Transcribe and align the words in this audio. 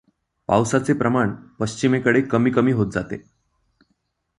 पावसाचे 0.47 0.93
प्रमाण 0.93 1.35
पश्चिमेकडे 1.59 2.21
कमी 2.21 2.51
कमी 2.51 2.71
होत 2.71 2.91
जाते. 2.91 3.21